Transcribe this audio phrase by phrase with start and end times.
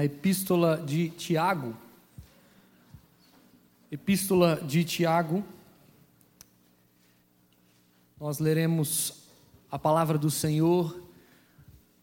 [0.00, 1.76] a epístola de Tiago.
[3.92, 5.44] Epístola de Tiago.
[8.18, 9.28] Nós leremos
[9.70, 11.06] a palavra do Senhor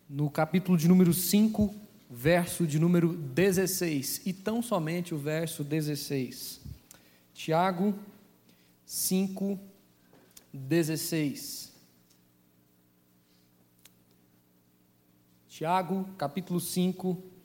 [0.08, 1.74] no capítulo de número 5,
[2.08, 6.62] verso de número 16, e tão somente o verso 16.
[7.34, 7.98] Tiago
[8.86, 9.60] 5,
[10.54, 11.74] 16.
[15.48, 17.37] Tiago, capítulo 5,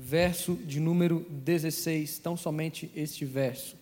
[0.00, 3.76] verso de número 16, tão somente este verso.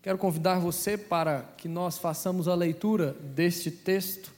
[0.00, 4.32] Quero convidar você para que nós façamos a leitura deste texto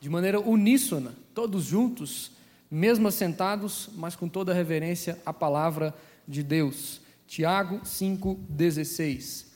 [0.00, 2.32] de maneira uníssona, todos juntos,
[2.70, 5.94] mesmo assentados, mas com toda reverência à palavra
[6.26, 7.00] de Deus.
[7.26, 9.46] Tiago 5,16.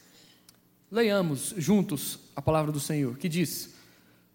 [0.92, 3.70] Leiamos juntos a palavra do Senhor, que diz: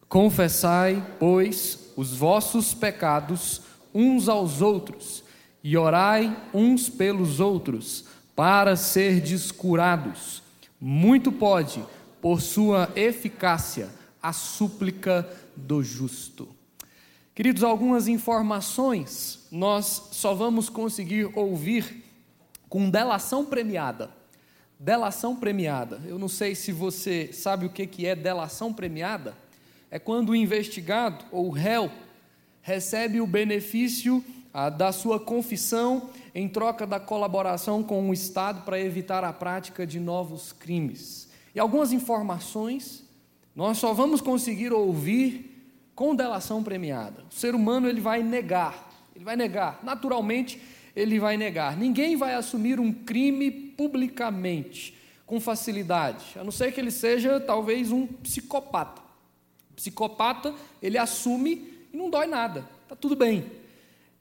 [0.09, 3.61] Confessai, pois, os vossos pecados
[3.93, 5.23] uns aos outros
[5.63, 10.41] e orai uns pelos outros, para serdes curados.
[10.79, 11.83] Muito pode,
[12.21, 13.89] por sua eficácia,
[14.21, 16.47] a súplica do justo.
[17.33, 22.03] Queridos, algumas informações nós só vamos conseguir ouvir
[22.67, 24.09] com delação premiada.
[24.79, 26.01] Delação premiada.
[26.05, 29.35] Eu não sei se você sabe o que é delação premiada.
[29.89, 31.91] É quando o investigado ou o réu
[32.61, 34.23] recebe o benefício
[34.77, 39.99] da sua confissão em troca da colaboração com o Estado para evitar a prática de
[39.99, 41.29] novos crimes.
[41.55, 43.03] E algumas informações
[43.55, 45.51] nós só vamos conseguir ouvir
[45.95, 47.23] com delação premiada.
[47.29, 50.61] O ser humano ele vai negar, ele vai negar, naturalmente
[50.95, 51.77] ele vai negar.
[51.77, 57.91] Ninguém vai assumir um crime publicamente com facilidade, a não ser que ele seja talvez
[57.91, 59.01] um psicopata.
[59.71, 63.60] O psicopata, ele assume e não dói nada, está tudo bem.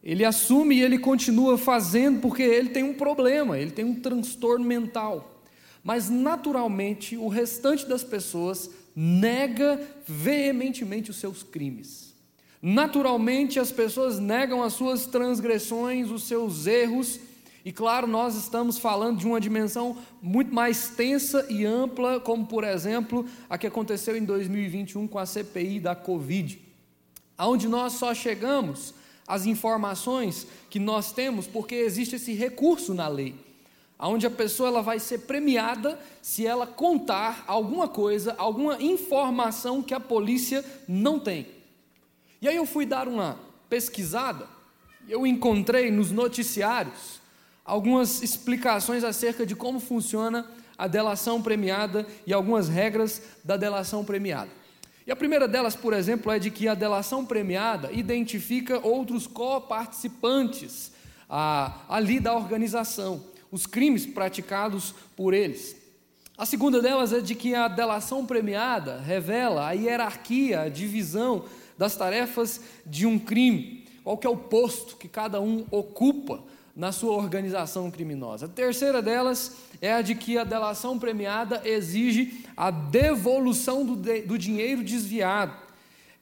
[0.03, 4.65] Ele assume e ele continua fazendo porque ele tem um problema, ele tem um transtorno
[4.65, 5.43] mental.
[5.85, 12.15] Mas naturalmente o restante das pessoas nega veementemente os seus crimes.
[12.63, 17.21] Naturalmente as pessoas negam as suas transgressões, os seus erros,
[17.65, 22.65] e claro, nós estamos falando de uma dimensão muito mais tensa e ampla, como por
[22.65, 26.59] exemplo a que aconteceu em 2021 com a CPI da Covid,
[27.37, 28.95] aonde nós só chegamos
[29.31, 33.37] as informações que nós temos, porque existe esse recurso na lei,
[33.97, 39.95] onde a pessoa ela vai ser premiada se ela contar alguma coisa, alguma informação que
[39.95, 41.47] a polícia não tem.
[42.43, 44.49] E aí eu fui dar uma pesquisada,
[45.09, 47.21] eu encontrei nos noticiários
[47.65, 50.45] algumas explicações acerca de como funciona
[50.77, 54.60] a delação premiada e algumas regras da delação premiada.
[55.07, 60.93] E a primeira delas, por exemplo, é de que a delação premiada identifica outros coparticipantes
[61.29, 65.77] ah, ali da organização, os crimes praticados por eles.
[66.37, 71.45] A segunda delas é de que a delação premiada revela a hierarquia, a divisão
[71.77, 76.43] das tarefas de um crime, qual é o posto que cada um ocupa
[76.75, 78.47] na sua organização criminosa.
[78.47, 84.23] A terceira delas é a de que a delação premiada exige a devolução do, de,
[84.23, 85.55] do dinheiro desviado.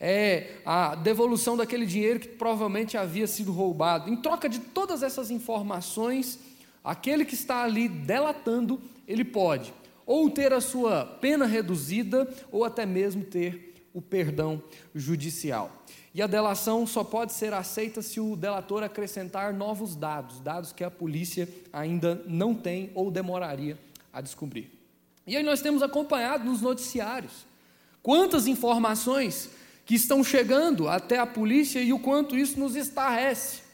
[0.01, 4.09] É a devolução daquele dinheiro que provavelmente havia sido roubado.
[4.09, 6.39] Em troca de todas essas informações,
[6.85, 9.73] aquele que está ali delatando, ele pode
[10.09, 14.63] ou ter a sua pena reduzida ou até mesmo ter o perdão
[14.95, 15.85] judicial.
[16.15, 20.83] E a delação só pode ser aceita se o delator acrescentar novos dados, dados que
[20.83, 23.79] a polícia ainda não tem ou demoraria
[24.13, 24.71] a descobrir.
[25.27, 27.47] E aí nós temos acompanhado nos noticiários
[28.03, 29.51] quantas informações
[29.85, 33.68] que estão chegando até a polícia e o quanto isso nos estarrece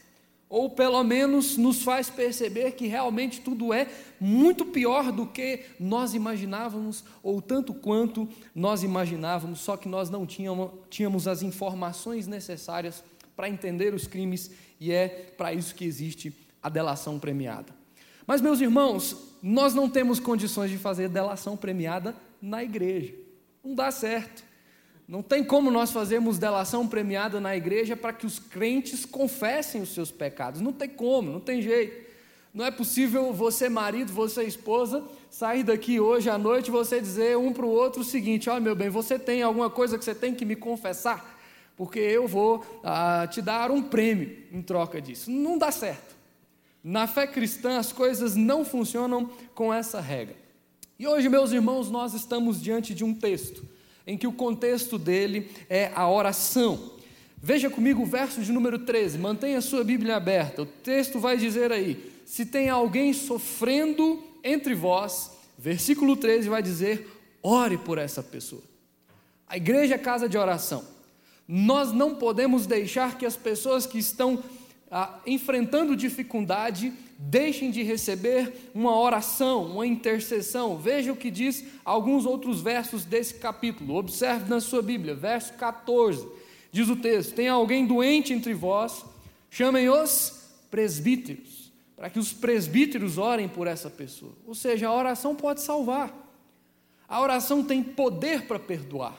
[0.55, 3.89] ou pelo menos nos faz perceber que realmente tudo é
[4.21, 10.25] muito pior do que nós imaginávamos, ou tanto quanto nós imaginávamos, só que nós não
[10.25, 13.03] tínhamos, tínhamos as informações necessárias
[13.35, 14.49] para entender os crimes,
[14.79, 16.31] e é para isso que existe
[16.63, 17.75] a delação premiada.
[18.25, 23.13] Mas, meus irmãos, nós não temos condições de fazer delação premiada na igreja,
[23.61, 24.41] não dá certo.
[25.07, 29.93] Não tem como nós fazermos delação premiada na igreja para que os crentes confessem os
[29.93, 30.61] seus pecados.
[30.61, 32.05] Não tem como, não tem jeito.
[32.51, 37.37] Não é possível você, marido, você, esposa, sair daqui hoje à noite e você dizer
[37.37, 40.15] um para o outro o seguinte: olha, meu bem, você tem alguma coisa que você
[40.15, 41.37] tem que me confessar?
[41.75, 45.29] Porque eu vou ah, te dar um prêmio em troca disso.
[45.29, 46.15] Não dá certo.
[46.81, 50.35] Na fé cristã, as coisas não funcionam com essa regra.
[50.97, 53.74] E hoje, meus irmãos, nós estamos diante de um texto
[54.05, 56.91] em que o contexto dele é a oração.
[57.37, 60.63] Veja comigo o verso de número 13, mantenha a sua Bíblia aberta.
[60.63, 67.07] O texto vai dizer aí: se tem alguém sofrendo entre vós, versículo 13 vai dizer:
[67.43, 68.63] ore por essa pessoa.
[69.47, 70.83] A igreja é casa de oração.
[71.47, 74.43] Nós não podemos deixar que as pessoas que estão
[74.89, 80.77] ah, enfrentando dificuldade deixem de receber uma oração, uma intercessão.
[80.77, 83.95] Veja o que diz alguns outros versos desse capítulo.
[83.95, 86.27] Observe na sua Bíblia, verso 14.
[86.71, 89.05] Diz o texto: Tem alguém doente entre vós,
[89.49, 94.33] chamem os presbíteros, para que os presbíteros orem por essa pessoa.
[94.45, 96.13] Ou seja, a oração pode salvar.
[97.07, 99.15] A oração tem poder para perdoar.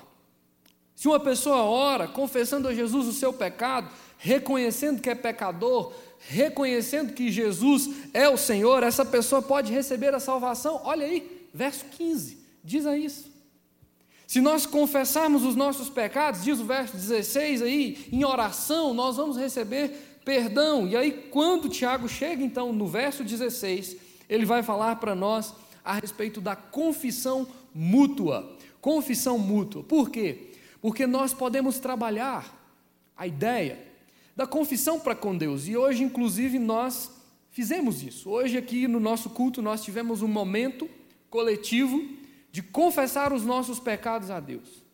[0.95, 5.93] Se uma pessoa ora confessando a Jesus o seu pecado, reconhecendo que é pecador,
[6.29, 10.81] reconhecendo que Jesus é o Senhor, essa pessoa pode receber a salvação.
[10.85, 13.31] Olha aí, verso 15, diz a isso.
[14.27, 19.37] Se nós confessarmos os nossos pecados, diz o verso 16 aí, em oração, nós vamos
[19.37, 20.87] receber perdão.
[20.87, 23.97] E aí, quando Tiago chega então no verso 16,
[24.29, 28.57] ele vai falar para nós a respeito da confissão mútua.
[28.81, 29.85] Confissão mútua.
[29.85, 30.47] Por quê?
[30.87, 32.57] porque nós podemos trabalhar
[33.17, 33.77] a ideia
[34.37, 35.67] da confissão para com Deus.
[35.67, 37.11] E hoje, inclusive, nós
[37.51, 38.29] fizemos isso.
[38.29, 40.89] Hoje, aqui no nosso culto, nós tivemos um momento
[41.31, 42.07] coletivo
[42.53, 44.85] de confessar os nossos pecados a Deus.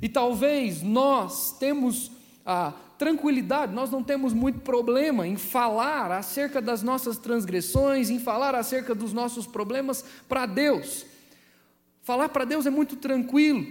[0.00, 2.12] E talvez nós temos
[2.44, 8.54] a tranquilidade, nós não temos muito problema em falar acerca das nossas transgressões, em falar
[8.54, 11.04] acerca dos nossos problemas para Deus.
[12.02, 13.66] Falar para Deus é muito tranquilo.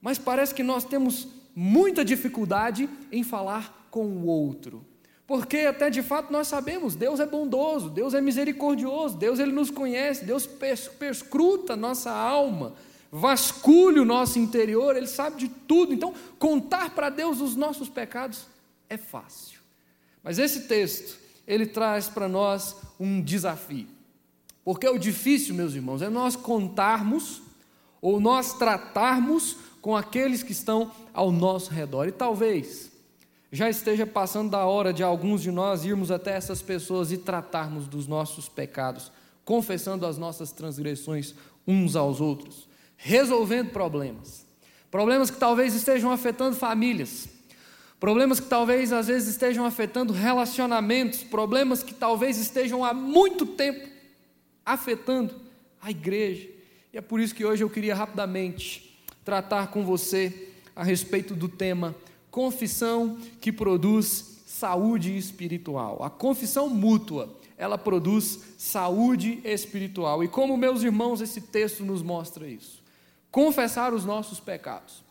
[0.00, 4.84] Mas parece que nós temos muita dificuldade em falar com o outro.
[5.26, 9.70] Porque até de fato nós sabemos, Deus é bondoso, Deus é misericordioso, Deus ele nos
[9.70, 12.74] conhece, Deus perscruta nossa alma,
[13.10, 15.92] vasculha o nosso interior, ele sabe de tudo.
[15.92, 18.46] Então, contar para Deus os nossos pecados
[18.88, 19.58] é fácil.
[20.22, 23.88] Mas esse texto, ele traz para nós um desafio.
[24.64, 27.42] Porque o difícil, meus irmãos, é nós contarmos
[28.00, 32.08] ou nós tratarmos com aqueles que estão ao nosso redor.
[32.08, 32.90] E talvez
[33.56, 37.88] já esteja passando da hora de alguns de nós irmos até essas pessoas e tratarmos
[37.88, 39.10] dos nossos pecados,
[39.46, 41.34] confessando as nossas transgressões
[41.66, 42.68] uns aos outros,
[42.98, 44.44] resolvendo problemas.
[44.90, 47.30] Problemas que talvez estejam afetando famílias,
[47.98, 53.88] problemas que talvez às vezes estejam afetando relacionamentos, problemas que talvez estejam há muito tempo
[54.66, 55.34] afetando
[55.80, 56.46] a igreja.
[56.92, 61.48] E é por isso que hoje eu queria rapidamente tratar com você a respeito do
[61.48, 61.94] tema
[62.36, 66.02] confissão que produz saúde espiritual.
[66.02, 70.22] A confissão mútua, ela produz saúde espiritual.
[70.22, 72.82] E como meus irmãos, esse texto nos mostra isso.
[73.30, 75.02] Confessar os nossos pecados.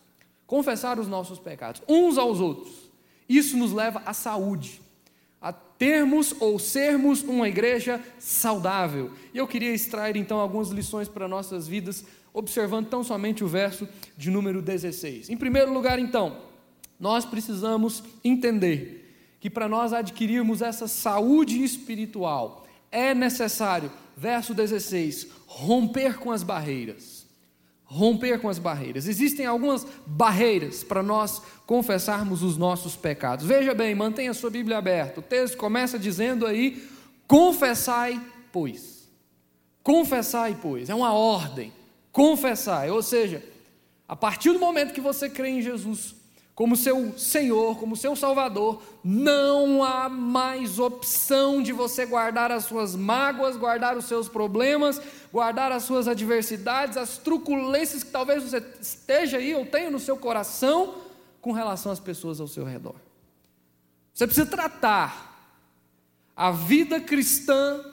[0.46, 2.92] Confessar os nossos pecados uns aos outros.
[3.28, 4.80] Isso nos leva à saúde,
[5.42, 9.12] a termos ou sermos uma igreja saudável.
[9.34, 13.90] E eu queria extrair então algumas lições para nossas vidas observando tão somente o verso
[14.16, 15.32] de número 16.
[15.32, 16.54] Em primeiro lugar, então,
[17.00, 26.18] nós precisamos entender que para nós adquirirmos essa saúde espiritual, é necessário, verso 16, romper
[26.18, 27.26] com as barreiras.
[27.84, 29.08] Romper com as barreiras.
[29.08, 33.46] Existem algumas barreiras para nós confessarmos os nossos pecados.
[33.46, 35.20] Veja bem, mantenha a sua Bíblia aberta.
[35.20, 36.84] O texto começa dizendo aí:
[37.28, 38.20] confessai,
[38.52, 39.08] pois.
[39.84, 40.90] Confessai, pois.
[40.90, 41.72] É uma ordem
[42.12, 42.90] confessar.
[42.90, 43.44] Ou seja,
[44.08, 46.16] a partir do momento que você crê em Jesus
[46.56, 52.96] como seu Senhor, como seu Salvador, não há mais opção de você guardar as suas
[52.96, 55.00] mágoas, guardar os seus problemas,
[55.32, 60.16] guardar as suas adversidades, as truculências que talvez você esteja aí ou tenha no seu
[60.18, 60.96] coração
[61.42, 62.96] com relação às pessoas ao seu redor.
[64.14, 65.34] Você precisa tratar.
[66.36, 67.84] A vida cristã,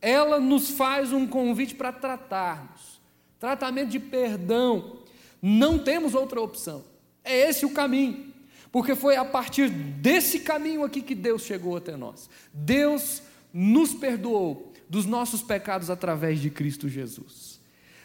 [0.00, 2.98] ela nos faz um convite para tratarmos
[3.38, 4.98] tratamento de perdão.
[5.40, 6.84] Não temos outra opção.
[7.28, 8.32] É esse o caminho.
[8.72, 12.28] Porque foi a partir desse caminho aqui que Deus chegou até nós.
[12.52, 17.60] Deus nos perdoou dos nossos pecados através de Cristo Jesus.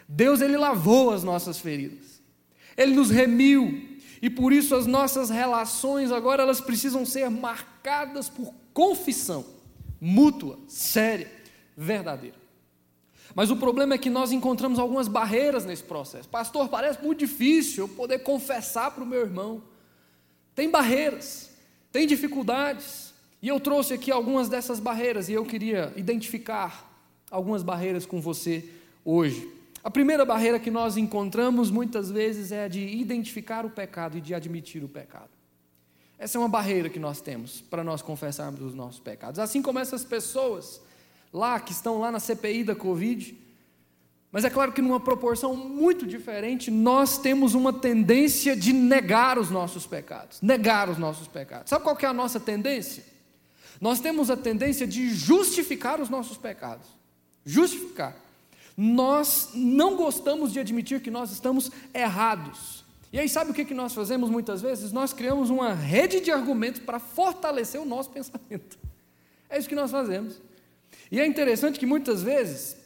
[0.08, 2.22] Deus ele lavou as nossas feridas.
[2.76, 8.52] Ele nos remiu e por isso as nossas relações agora elas precisam ser marcadas por
[8.72, 9.44] confissão
[10.04, 11.32] mútua, séria,
[11.74, 12.36] verdadeira.
[13.34, 16.28] Mas o problema é que nós encontramos algumas barreiras nesse processo.
[16.28, 19.62] Pastor, parece muito difícil eu poder confessar para o meu irmão.
[20.54, 21.50] Tem barreiras,
[21.90, 23.12] tem dificuldades.
[23.42, 26.90] E eu trouxe aqui algumas dessas barreiras e eu queria identificar
[27.30, 28.64] algumas barreiras com você
[29.04, 29.52] hoje.
[29.82, 34.20] A primeira barreira que nós encontramos muitas vezes é a de identificar o pecado e
[34.20, 35.28] de admitir o pecado.
[36.18, 39.38] Essa é uma barreira que nós temos para nós confessarmos os nossos pecados.
[39.38, 40.80] Assim como essas pessoas
[41.34, 43.36] lá que estão lá na CPI da Covid,
[44.30, 49.50] mas é claro que numa proporção muito diferente, nós temos uma tendência de negar os
[49.50, 51.70] nossos pecados, negar os nossos pecados.
[51.70, 53.04] Sabe qual é a nossa tendência?
[53.80, 56.86] Nós temos a tendência de justificar os nossos pecados.
[57.44, 58.16] Justificar.
[58.76, 62.84] Nós não gostamos de admitir que nós estamos errados.
[63.12, 64.90] E aí, sabe o que nós fazemos muitas vezes?
[64.90, 68.76] Nós criamos uma rede de argumentos para fortalecer o nosso pensamento.
[69.48, 70.40] É isso que nós fazemos.
[71.10, 72.76] E é interessante que muitas vezes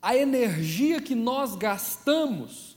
[0.00, 2.76] a energia que nós gastamos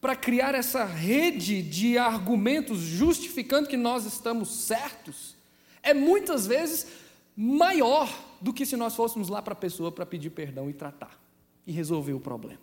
[0.00, 5.34] para criar essa rede de argumentos justificando que nós estamos certos
[5.82, 6.86] é muitas vezes
[7.36, 8.08] maior
[8.40, 11.18] do que se nós fôssemos lá para a pessoa para pedir perdão e tratar
[11.66, 12.60] e resolver o problema.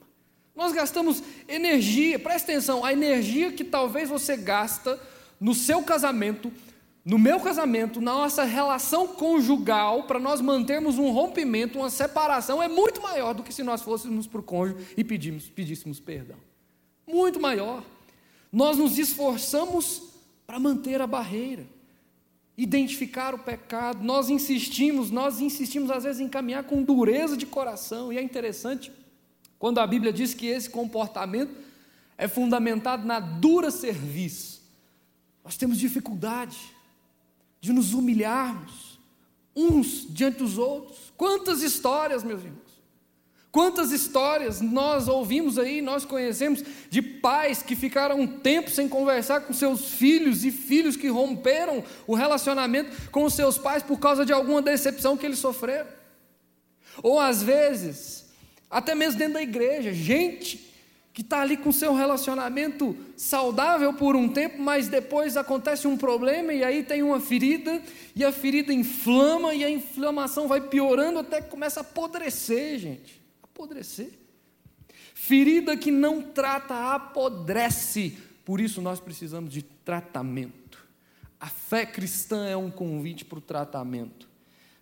[0.56, 5.00] Nós gastamos energia, presta atenção, a energia que talvez você gasta
[5.40, 6.52] no seu casamento,
[7.06, 12.70] no meu casamento, na nossa relação conjugal, para nós mantermos um rompimento, uma separação, é
[12.70, 16.38] muito maior do que se nós fôssemos para o cônjuge e pedimos, pedíssemos perdão.
[17.06, 17.84] Muito maior.
[18.50, 20.02] Nós nos esforçamos
[20.48, 21.68] para manter a barreira,
[22.58, 28.14] identificar o pecado, nós insistimos, nós insistimos às vezes em caminhar com dureza de coração,
[28.14, 28.92] e é interessante
[29.60, 31.54] quando a Bíblia diz que esse comportamento
[32.18, 34.62] é fundamentado na dura serviço.
[35.44, 36.58] Nós temos dificuldade
[37.64, 39.00] de nos humilharmos
[39.56, 41.14] uns diante dos outros.
[41.16, 42.60] Quantas histórias, meus irmãos,
[43.54, 49.40] quantas histórias nós ouvimos aí, nós conhecemos de pais que ficaram um tempo sem conversar
[49.42, 54.26] com seus filhos e filhos que romperam o relacionamento com os seus pais por causa
[54.26, 55.88] de alguma decepção que eles sofreram.
[57.02, 58.26] Ou às vezes,
[58.70, 60.73] até mesmo dentro da igreja, gente
[61.14, 66.52] que está ali com seu relacionamento saudável por um tempo, mas depois acontece um problema
[66.52, 67.82] e aí tem uma ferida,
[68.16, 73.22] e a ferida inflama, e a inflamação vai piorando até que começa a apodrecer, gente.
[73.44, 74.10] Apodrecer.
[75.14, 78.18] Ferida que não trata, apodrece.
[78.44, 80.84] Por isso nós precisamos de tratamento.
[81.40, 84.28] A fé cristã é um convite para o tratamento.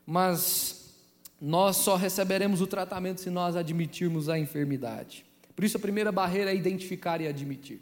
[0.06, 0.96] Mas
[1.42, 5.26] nós só receberemos o tratamento se nós admitirmos a enfermidade.
[5.62, 7.80] Por isso, a primeira barreira é identificar e admitir.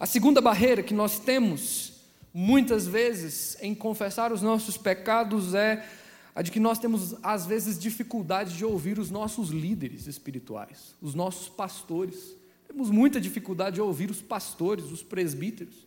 [0.00, 1.92] A segunda barreira que nós temos,
[2.34, 5.88] muitas vezes, em confessar os nossos pecados é
[6.34, 11.14] a de que nós temos, às vezes, dificuldade de ouvir os nossos líderes espirituais, os
[11.14, 12.34] nossos pastores.
[12.66, 15.86] Temos muita dificuldade de ouvir os pastores, os presbíteros.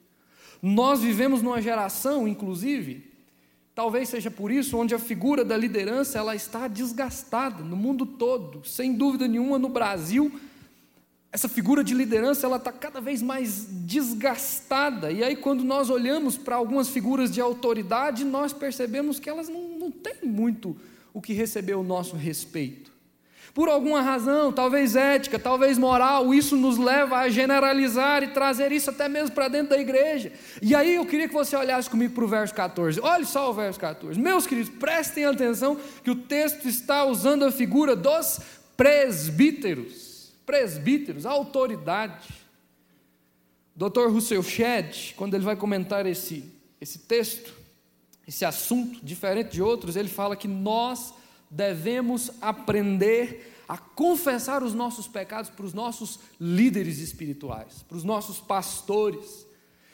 [0.61, 3.11] Nós vivemos numa geração, inclusive,
[3.75, 8.65] talvez seja por isso, onde a figura da liderança ela está desgastada no mundo todo,
[8.65, 10.31] sem dúvida nenhuma no Brasil
[11.31, 15.11] essa figura de liderança ela está cada vez mais desgastada.
[15.11, 19.61] E aí, quando nós olhamos para algumas figuras de autoridade, nós percebemos que elas não,
[19.77, 20.75] não têm muito
[21.13, 22.95] o que receber o nosso respeito.
[23.53, 28.91] Por alguma razão, talvez ética, talvez moral, isso nos leva a generalizar e trazer isso
[28.91, 30.31] até mesmo para dentro da igreja.
[30.61, 32.99] E aí eu queria que você olhasse comigo para o verso 14.
[33.01, 34.19] Olhe só o verso 14.
[34.19, 38.39] Meus queridos, prestem atenção que o texto está usando a figura dos
[38.77, 40.06] presbíteros
[40.47, 42.29] presbíteros, autoridade.
[43.75, 44.07] Dr.
[44.09, 46.51] Russell Shedd, quando ele vai comentar esse,
[46.81, 47.53] esse texto,
[48.25, 51.13] esse assunto, diferente de outros, ele fala que nós
[51.51, 58.39] devemos aprender a confessar os nossos pecados para os nossos líderes espirituais, para os nossos
[58.39, 59.45] pastores,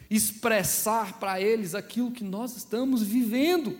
[0.10, 3.75] expressar para eles aquilo que nós estamos vivendo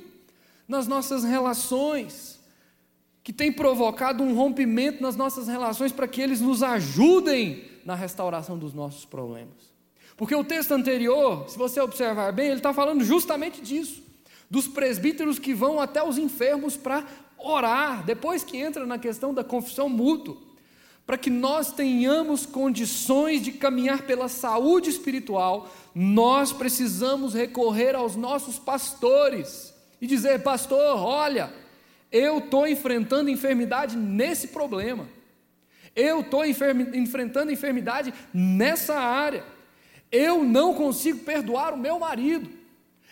[0.68, 2.33] nas nossas relações,
[3.24, 8.58] que tem provocado um rompimento nas nossas relações para que eles nos ajudem na restauração
[8.58, 9.74] dos nossos problemas.
[10.18, 14.04] Porque o texto anterior, se você observar bem, ele está falando justamente disso,
[14.50, 17.06] dos presbíteros que vão até os enfermos para
[17.38, 20.38] orar, depois que entra na questão da confissão mútua,
[21.06, 28.58] para que nós tenhamos condições de caminhar pela saúde espiritual, nós precisamos recorrer aos nossos
[28.58, 31.52] pastores e dizer: Pastor, olha,
[32.14, 35.10] eu estou enfrentando enfermidade nesse problema.
[35.96, 39.44] Eu estou enfrentando enfermidade nessa área.
[40.12, 42.48] Eu não consigo perdoar o meu marido.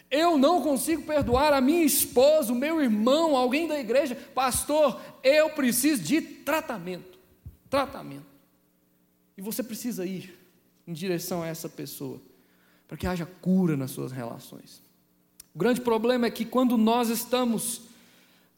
[0.09, 4.15] Eu não consigo perdoar a minha esposa, o meu irmão, alguém da igreja.
[4.35, 7.17] Pastor, eu preciso de tratamento.
[7.69, 8.25] Tratamento.
[9.35, 10.37] E você precisa ir
[10.85, 12.21] em direção a essa pessoa,
[12.87, 14.83] para que haja cura nas suas relações.
[15.55, 17.89] O grande problema é que quando nós estamos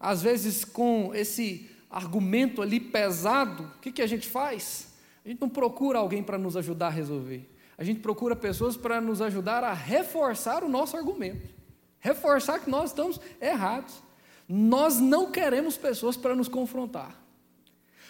[0.04, 4.94] às vezes com esse argumento ali pesado, o que, que a gente faz?
[5.24, 7.50] A gente não procura alguém para nos ajudar a resolver.
[7.78, 11.54] A gente procura pessoas para nos ajudar a reforçar o nosso argumento.
[12.00, 14.04] reforçar que nós estamos errados.
[14.46, 17.18] Nós não queremos pessoas para nos confrontar.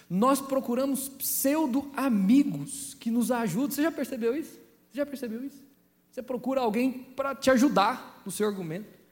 [0.09, 3.69] Nós procuramos pseudo-amigos que nos ajudem.
[3.69, 4.59] Você já percebeu isso?
[4.89, 5.63] Você já percebeu isso?
[6.09, 9.02] Você procura alguém para te ajudar no seu argumento.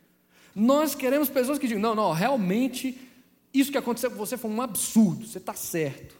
[0.55, 2.97] Nós queremos pessoas que digam: não, não, realmente
[3.53, 6.15] isso que aconteceu com você foi um absurdo, você está certo.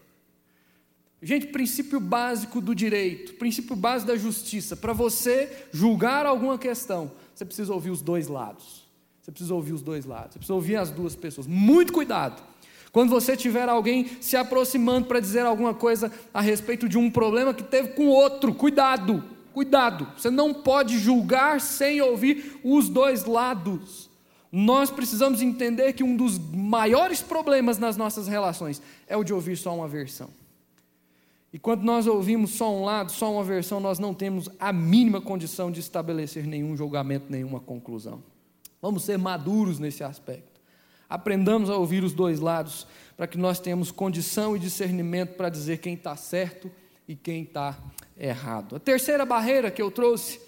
[1.22, 4.76] Gente, princípio básico do direito, princípio básico da justiça.
[4.76, 8.90] Para você julgar alguma questão, você precisa ouvir os dois lados.
[9.22, 10.34] Você precisa ouvir os dois lados.
[10.34, 11.46] Você precisa ouvir as duas pessoas.
[11.46, 12.42] Muito cuidado.
[12.92, 17.54] Quando você tiver alguém se aproximando para dizer alguma coisa a respeito de um problema
[17.54, 19.24] que teve com outro, cuidado,
[19.54, 20.08] cuidado.
[20.18, 24.11] Você não pode julgar sem ouvir os dois lados.
[24.52, 29.56] Nós precisamos entender que um dos maiores problemas nas nossas relações é o de ouvir
[29.56, 30.30] só uma versão.
[31.54, 35.22] E quando nós ouvimos só um lado, só uma versão, nós não temos a mínima
[35.22, 38.24] condição de estabelecer nenhum julgamento, nenhuma conclusão.
[38.82, 40.60] Vamos ser maduros nesse aspecto.
[41.10, 45.80] Aprendamos a ouvir os dois lados, para que nós tenhamos condição e discernimento para dizer
[45.80, 46.72] quem está certo
[47.08, 47.78] e quem está
[48.18, 48.78] errado.
[48.78, 50.40] A terceira barreira que eu trouxe,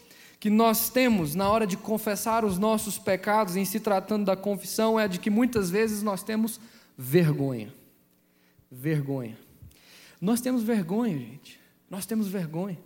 [0.44, 5.00] que nós temos na hora de confessar os nossos pecados, em se tratando da confissão,
[5.00, 6.60] é de que muitas vezes nós temos
[6.98, 7.74] vergonha.
[8.70, 9.38] Vergonha.
[10.20, 11.58] Nós temos vergonha, gente.
[11.90, 12.78] Nós temos vergonha.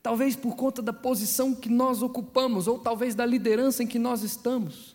[0.00, 4.22] Talvez por conta da posição que nós ocupamos, ou talvez da liderança em que nós
[4.22, 4.94] estamos.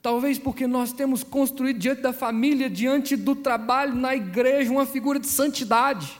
[0.00, 5.18] Talvez porque nós temos construído diante da família, diante do trabalho, na igreja, uma figura
[5.18, 6.16] de santidade.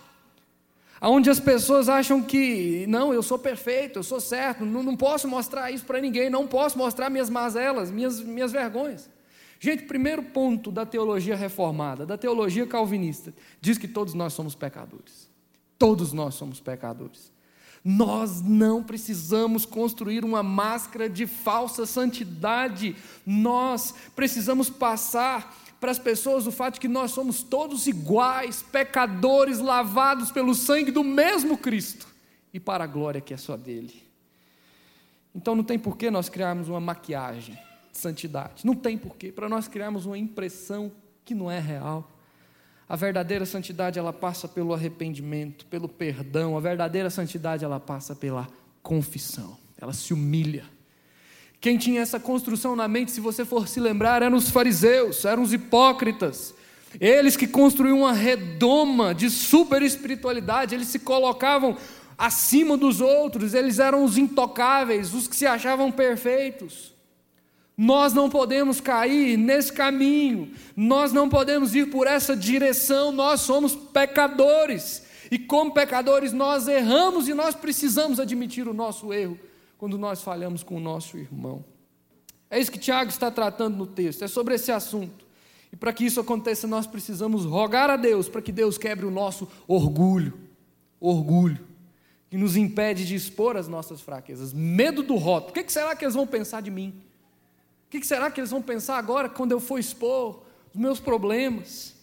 [1.06, 5.28] Onde as pessoas acham que, não, eu sou perfeito, eu sou certo, não, não posso
[5.28, 9.10] mostrar isso para ninguém, não posso mostrar minhas mazelas, minhas, minhas vergonhas.
[9.60, 15.28] Gente, primeiro ponto da teologia reformada, da teologia calvinista, diz que todos nós somos pecadores.
[15.78, 17.32] Todos nós somos pecadores.
[17.84, 22.96] Nós não precisamos construir uma máscara de falsa santidade.
[23.26, 29.58] Nós precisamos passar para as pessoas o fato de que nós somos todos iguais, pecadores
[29.58, 32.06] lavados pelo sangue do mesmo Cristo
[32.54, 33.92] e para a glória que é só dele.
[35.34, 37.58] Então não tem por que nós criarmos uma maquiagem
[37.92, 38.64] de santidade.
[38.64, 40.90] Não tem porquê para nós criarmos uma impressão
[41.22, 42.10] que não é real.
[42.88, 46.56] A verdadeira santidade ela passa pelo arrependimento, pelo perdão.
[46.56, 48.48] A verdadeira santidade ela passa pela
[48.82, 49.58] confissão.
[49.76, 50.64] Ela se humilha.
[51.64, 55.42] Quem tinha essa construção na mente, se você for se lembrar, eram os fariseus, eram
[55.42, 56.54] os hipócritas.
[57.00, 61.74] Eles que construíam uma redoma de super espiritualidade, eles se colocavam
[62.18, 66.92] acima dos outros, eles eram os intocáveis, os que se achavam perfeitos.
[67.74, 73.74] Nós não podemos cair nesse caminho, nós não podemos ir por essa direção, nós somos
[73.74, 75.02] pecadores.
[75.30, 79.38] E como pecadores, nós erramos e nós precisamos admitir o nosso erro
[79.78, 81.64] quando nós falhamos com o nosso irmão.
[82.50, 85.24] É isso que Tiago está tratando no texto, é sobre esse assunto.
[85.72, 89.10] E para que isso aconteça, nós precisamos rogar a Deus para que Deus quebre o
[89.10, 90.38] nosso orgulho.
[91.00, 91.66] Orgulho.
[92.30, 94.52] Que nos impede de expor as nossas fraquezas.
[94.52, 95.50] Medo do rótulo.
[95.50, 96.94] O que será que eles vão pensar de mim?
[97.86, 101.94] O que será que eles vão pensar agora quando eu for expor os meus problemas?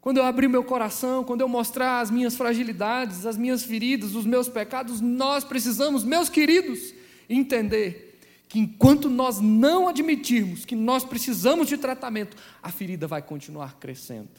[0.00, 4.24] Quando eu abrir meu coração, quando eu mostrar as minhas fragilidades, as minhas feridas, os
[4.24, 6.94] meus pecados, nós precisamos, meus queridos,
[7.28, 13.78] entender que enquanto nós não admitirmos que nós precisamos de tratamento, a ferida vai continuar
[13.78, 14.30] crescendo.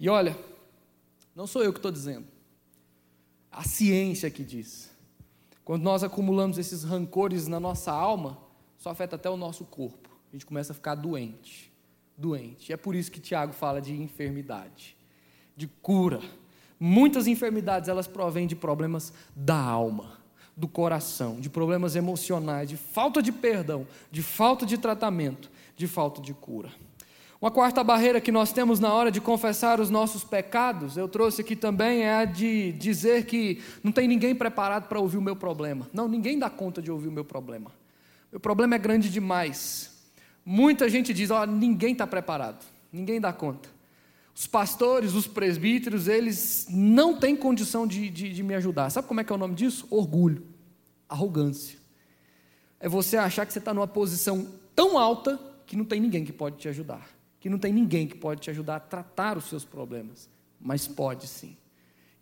[0.00, 0.36] E olha,
[1.34, 2.26] não sou eu que estou dizendo,
[3.50, 4.90] a ciência que diz.
[5.64, 8.38] Quando nós acumulamos esses rancores na nossa alma,
[8.78, 11.72] isso afeta até o nosso corpo a gente começa a ficar doente.
[12.16, 12.70] Doente.
[12.70, 14.96] E é por isso que Tiago fala de enfermidade,
[15.56, 16.20] de cura.
[16.78, 20.17] Muitas enfermidades elas provêm de problemas da alma,
[20.58, 26.20] do coração, de problemas emocionais, de falta de perdão, de falta de tratamento, de falta
[26.20, 26.68] de cura.
[27.40, 31.42] Uma quarta barreira que nós temos na hora de confessar os nossos pecados, eu trouxe
[31.42, 35.36] aqui também, é a de dizer que não tem ninguém preparado para ouvir o meu
[35.36, 35.88] problema.
[35.92, 37.70] Não, ninguém dá conta de ouvir o meu problema.
[38.32, 39.96] Meu problema é grande demais.
[40.44, 43.68] Muita gente diz: ó, ninguém está preparado, ninguém dá conta.
[44.38, 48.88] Os pastores, os presbíteros, eles não têm condição de, de, de me ajudar.
[48.88, 49.84] Sabe como é que é o nome disso?
[49.90, 50.46] Orgulho,
[51.08, 51.76] arrogância.
[52.78, 54.46] É você achar que você está numa posição
[54.76, 58.14] tão alta que não tem ninguém que pode te ajudar, que não tem ninguém que
[58.14, 61.56] pode te ajudar a tratar os seus problemas, mas pode sim.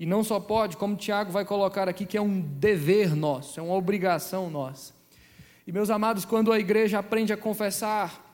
[0.01, 3.63] E não só pode, como Tiago vai colocar aqui, que é um dever nosso, é
[3.63, 4.95] uma obrigação nossa.
[5.67, 8.25] E meus amados, quando a igreja aprende a confessar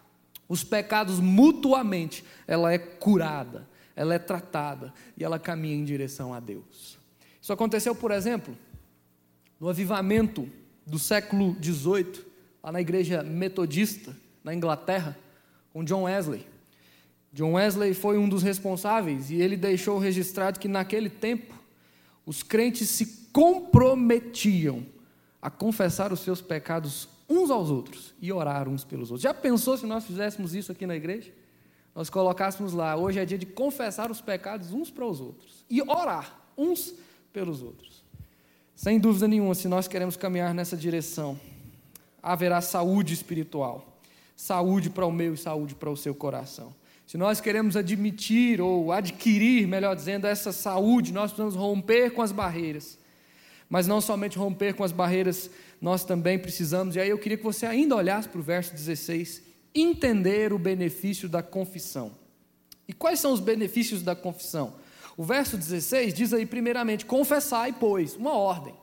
[0.49, 6.41] os pecados mutuamente, ela é curada, ela é tratada e ela caminha em direção a
[6.41, 6.99] Deus.
[7.41, 8.57] Isso aconteceu, por exemplo,
[9.61, 10.49] no avivamento
[10.87, 12.25] do século XVIII,
[12.63, 15.17] lá na igreja metodista na Inglaterra,
[15.73, 16.47] com John Wesley.
[17.33, 21.55] John Wesley foi um dos responsáveis e ele deixou registrado que naquele tempo
[22.27, 24.85] os crentes se comprometiam
[25.41, 29.23] a confessar os seus pecados uns aos outros e orar uns pelos outros.
[29.23, 31.33] Já pensou se nós fizéssemos isso aqui na igreja?
[31.95, 35.83] Nós colocássemos lá, hoje é dia de confessar os pecados uns para os outros e
[35.83, 36.95] orar uns
[37.33, 38.03] pelos outros.
[38.75, 41.39] Sem dúvida nenhuma, se nós queremos caminhar nessa direção,
[42.23, 44.01] haverá saúde espiritual,
[44.35, 46.75] saúde para o meu e saúde para o seu coração.
[47.07, 52.33] Se nós queremos admitir ou adquirir, melhor dizendo, essa saúde, nós precisamos romper com as
[52.33, 52.99] barreiras.
[53.69, 55.51] Mas não somente romper com as barreiras,
[55.81, 59.43] nós também precisamos, e aí eu queria que você ainda olhasse para o verso 16,
[59.75, 62.13] entender o benefício da confissão.
[62.87, 64.75] E quais são os benefícios da confissão?
[65.17, 68.75] O verso 16 diz aí, primeiramente, confessai, pois, uma ordem.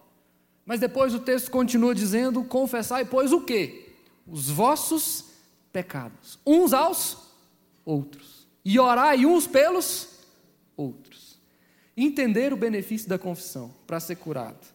[0.65, 3.93] Mas depois o texto continua dizendo: confessai, pois, o quê?
[4.27, 5.25] Os vossos
[5.73, 7.17] pecados, uns aos
[7.83, 8.47] outros.
[8.63, 10.09] E orai uns pelos
[10.77, 11.39] outros.
[11.97, 14.67] Entender o benefício da confissão para ser curado.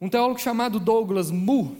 [0.00, 1.76] Um teólogo chamado Douglas Moo,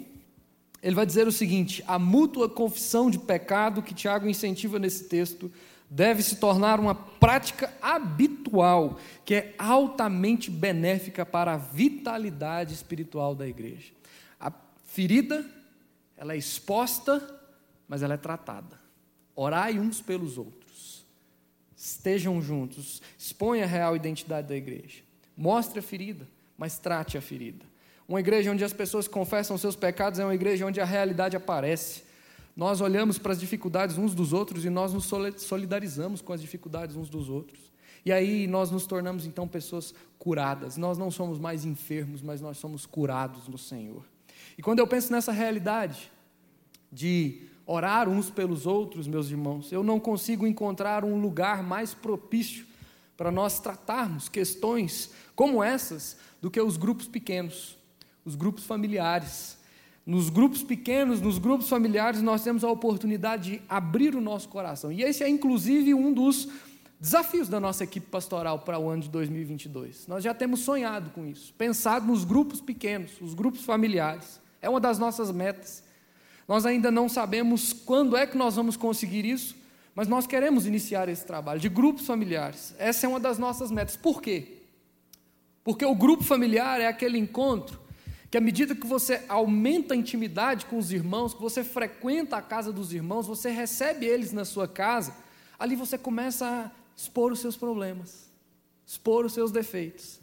[0.84, 5.50] ele vai dizer o seguinte: a mútua confissão de pecado que Tiago incentiva nesse texto
[5.88, 13.48] deve se tornar uma prática habitual, que é altamente benéfica para a vitalidade espiritual da
[13.48, 13.92] igreja.
[14.38, 14.52] A
[14.84, 15.46] ferida,
[16.18, 17.40] ela é exposta,
[17.88, 18.78] mas ela é tratada.
[19.34, 21.06] Orai uns pelos outros.
[21.74, 23.00] Estejam juntos.
[23.18, 25.02] Exponha a real identidade da igreja.
[25.34, 27.64] Mostre a ferida, mas trate a ferida.
[28.08, 32.04] Uma igreja onde as pessoas confessam seus pecados é uma igreja onde a realidade aparece
[32.56, 36.94] nós olhamos para as dificuldades uns dos outros e nós nos solidarizamos com as dificuldades
[36.94, 37.58] uns dos outros.
[38.04, 40.76] E aí nós nos tornamos então pessoas curadas.
[40.76, 44.04] Nós não somos mais enfermos, mas nós somos curados no Senhor.
[44.56, 46.12] E quando eu penso nessa realidade
[46.92, 52.66] de orar uns pelos outros, meus irmãos, eu não consigo encontrar um lugar mais propício
[53.16, 57.76] para nós tratarmos questões como essas do que os grupos pequenos,
[58.24, 59.58] os grupos familiares
[60.06, 64.92] nos grupos pequenos, nos grupos familiares, nós temos a oportunidade de abrir o nosso coração.
[64.92, 66.48] E esse é, inclusive, um dos
[67.00, 70.06] desafios da nossa equipe pastoral para o ano de 2022.
[70.06, 74.40] Nós já temos sonhado com isso, pensado nos grupos pequenos, os grupos familiares.
[74.60, 75.82] É uma das nossas metas.
[76.46, 79.56] Nós ainda não sabemos quando é que nós vamos conseguir isso,
[79.94, 82.74] mas nós queremos iniciar esse trabalho de grupos familiares.
[82.78, 83.96] Essa é uma das nossas metas.
[83.96, 84.58] Por quê?
[85.62, 87.83] Porque o grupo familiar é aquele encontro
[88.34, 92.42] que à medida que você aumenta a intimidade com os irmãos, que você frequenta a
[92.42, 95.14] casa dos irmãos, você recebe eles na sua casa,
[95.56, 98.28] ali você começa a expor os seus problemas,
[98.84, 100.18] expor os seus defeitos.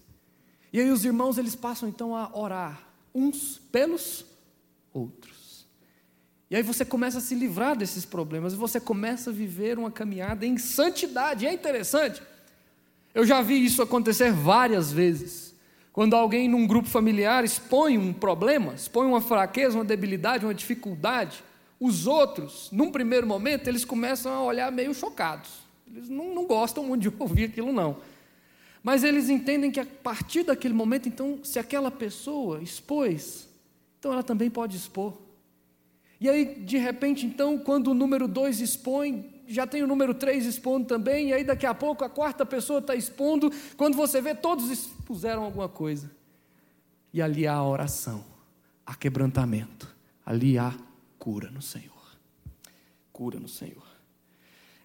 [0.74, 4.26] E aí os irmãos eles passam então a orar uns pelos
[4.93, 5.65] outros.
[6.50, 9.89] E aí você começa a se livrar desses problemas e você começa a viver uma
[9.89, 11.45] caminhada em santidade.
[11.45, 12.21] E é interessante.
[13.15, 15.50] Eu já vi isso acontecer várias vezes.
[15.93, 21.43] Quando alguém num grupo familiar expõe um problema, expõe uma fraqueza, uma debilidade, uma dificuldade,
[21.80, 25.49] os outros, num primeiro momento, eles começam a olhar meio chocados.
[25.86, 27.97] Eles não, não gostam muito de ouvir aquilo, não.
[28.84, 33.47] Mas eles entendem que a partir daquele momento, então, se aquela pessoa expôs,
[33.99, 35.17] então ela também pode expor.
[36.19, 40.45] E aí, de repente, então, quando o número dois expõe, já tem o número 3
[40.45, 44.34] expondo também, e aí daqui a pouco a quarta pessoa está expondo, quando você vê,
[44.34, 46.12] todos expuseram alguma coisa.
[47.13, 48.23] E ali há oração,
[48.86, 49.93] há quebrantamento,
[50.25, 50.73] ali há
[51.19, 51.91] cura no Senhor.
[53.12, 53.86] Cura no Senhor.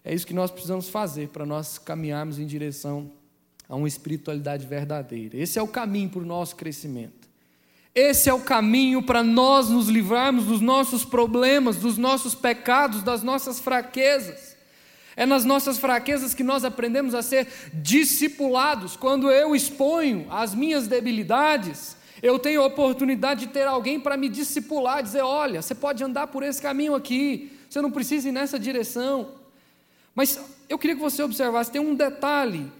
[0.03, 3.11] É isso que nós precisamos fazer para nós caminharmos em direção
[3.67, 5.37] a uma espiritualidade verdadeira.
[5.37, 7.27] Esse é o caminho para o nosso crescimento.
[7.93, 13.23] Esse é o caminho para nós nos livrarmos dos nossos problemas, dos nossos pecados, das
[13.23, 14.46] nossas fraquezas.
[15.19, 18.95] É nas nossas fraquezas que nós aprendemos a ser discipulados.
[18.95, 24.29] Quando eu exponho as minhas debilidades, eu tenho a oportunidade de ter alguém para me
[24.29, 28.59] discipular, dizer: olha, você pode andar por esse caminho aqui, você não precisa ir nessa
[28.59, 29.33] direção.
[30.13, 32.71] Mas eu queria que você observasse: tem um detalhe,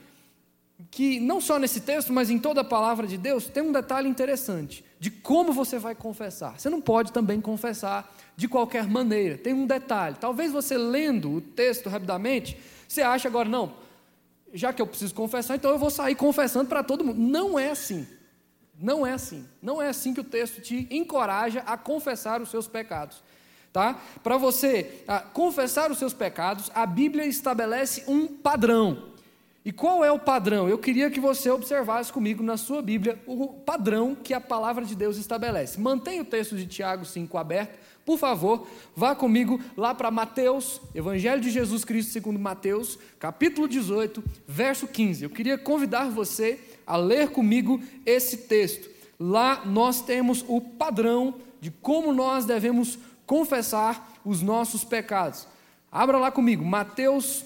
[0.92, 4.08] que não só nesse texto, mas em toda a palavra de Deus, tem um detalhe
[4.08, 6.60] interessante de como você vai confessar.
[6.60, 9.38] Você não pode também confessar de qualquer maneira.
[9.38, 10.16] Tem um detalhe.
[10.20, 12.58] Talvez você lendo o texto rapidamente,
[12.88, 13.74] você acha agora, não,
[14.54, 17.20] já que eu preciso confessar, então eu vou sair confessando para todo mundo.
[17.20, 18.08] Não é assim.
[18.80, 19.46] Não é assim.
[19.62, 23.22] Não é assim que o texto te encoraja a confessar os seus pecados.
[23.74, 24.00] Tá?
[24.24, 29.12] Para você confessar os seus pecados, a Bíblia estabelece um padrão.
[29.68, 30.70] E qual é o padrão?
[30.70, 34.96] Eu queria que você observasse comigo na sua Bíblia o padrão que a palavra de
[34.96, 35.78] Deus estabelece.
[35.78, 37.78] Mantenha o texto de Tiago 5 aberto.
[38.06, 44.24] Por favor, vá comigo lá para Mateus, Evangelho de Jesus Cristo segundo Mateus, capítulo 18,
[44.48, 45.26] verso 15.
[45.26, 48.90] Eu queria convidar você a ler comigo esse texto.
[49.20, 55.46] Lá nós temos o padrão de como nós devemos confessar os nossos pecados.
[55.92, 57.44] Abra lá comigo, Mateus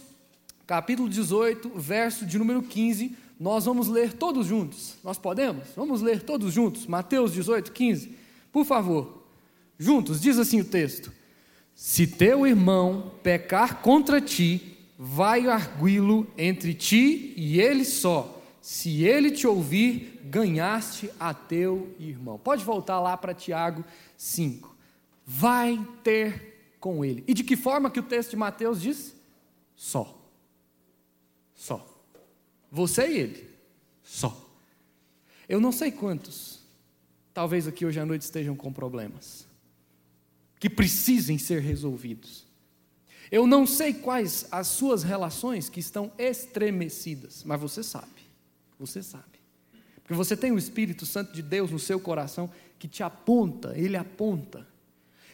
[0.72, 3.14] capítulo 18, verso de número 15.
[3.38, 4.96] Nós vamos ler todos juntos.
[5.04, 5.66] Nós podemos?
[5.76, 6.88] Vamos ler todos juntos.
[6.88, 8.16] Mateus 18, 15.
[8.54, 9.22] Por favor.
[9.78, 11.12] Juntos, diz assim o texto:
[11.76, 18.42] Se teu irmão pecar contra ti, vai arguí-lo entre ti e ele só.
[18.62, 22.40] Se ele te ouvir, ganhaste a teu irmão.
[22.40, 23.84] Pode voltar lá para Tiago
[24.16, 24.74] 5.
[25.26, 27.26] Vai ter com ele.
[27.28, 29.14] E de que forma que o texto de Mateus diz?
[29.76, 30.21] Só.
[31.62, 31.88] Só.
[32.72, 33.50] Você e ele.
[34.04, 34.50] Só.
[35.48, 36.60] Eu não sei quantos,
[37.36, 39.46] talvez aqui hoje à noite estejam com problemas,
[40.60, 42.48] que precisem ser resolvidos.
[43.32, 48.22] Eu não sei quais as suas relações que estão estremecidas, mas você sabe.
[48.80, 49.40] Você sabe.
[49.98, 53.96] Porque você tem o Espírito Santo de Deus no seu coração que te aponta, ele
[53.96, 54.68] aponta.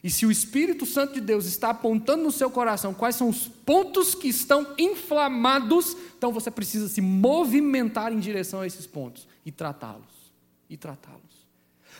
[0.03, 3.47] E se o Espírito Santo de Deus está apontando no seu coração quais são os
[3.47, 9.51] pontos que estão inflamados, então você precisa se movimentar em direção a esses pontos e
[9.51, 10.05] tratá-los.
[10.69, 11.21] E tratá-los.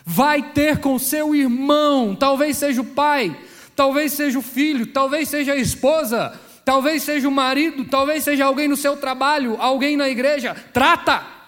[0.04, 3.36] Vai ter com seu irmão, talvez seja o pai,
[3.74, 8.68] talvez seja o filho, talvez seja a esposa, talvez seja o marido, talvez seja alguém
[8.68, 10.54] no seu trabalho, alguém na igreja.
[10.72, 11.38] Trata!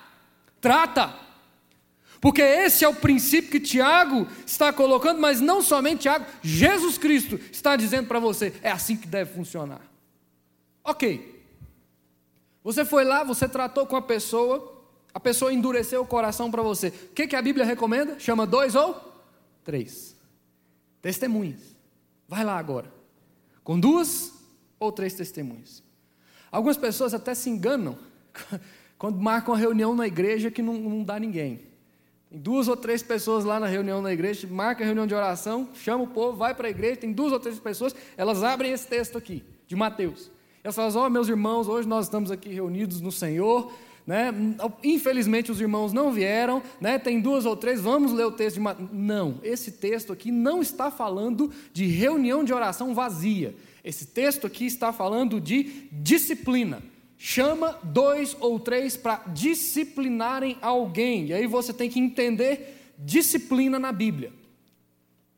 [0.60, 1.19] Trata.
[2.20, 7.40] Porque esse é o princípio que Tiago está colocando, mas não somente Tiago, Jesus Cristo
[7.50, 9.80] está dizendo para você: é assim que deve funcionar.
[10.85, 11.40] Ok.
[12.62, 16.88] Você foi lá, você tratou com a pessoa, a pessoa endureceu o coração para você.
[16.88, 18.18] O que, que a Bíblia recomenda?
[18.20, 18.94] Chama dois ou
[19.64, 20.14] três.
[21.00, 21.61] Testemunhas.
[22.28, 22.92] Vai lá agora.
[23.64, 24.35] Com duas
[24.78, 25.83] ou três testemunhas.
[26.52, 27.96] Algumas pessoas até se enganam
[28.98, 31.69] quando marcam uma reunião na igreja que não, não dá ninguém.
[32.30, 35.68] Tem duas ou três pessoas lá na reunião na igreja, marca a reunião de oração,
[35.74, 38.86] chama o povo, vai para a igreja, tem duas ou três pessoas, elas abrem esse
[38.86, 40.30] texto aqui, de Mateus.
[40.62, 43.72] Elas falam, ó oh, meus irmãos, hoje nós estamos aqui reunidos no Senhor,
[44.06, 44.32] né?
[44.84, 47.00] Infelizmente os irmãos não vieram, né?
[47.00, 48.88] Tem duas ou três, vamos ler o texto de Mateus.
[48.92, 53.56] Não, esse texto aqui não está falando de reunião de oração vazia.
[53.82, 56.80] Esse texto aqui está falando de disciplina
[57.22, 61.26] chama dois ou três para disciplinarem alguém.
[61.26, 64.33] E aí você tem que entender disciplina na Bíblia.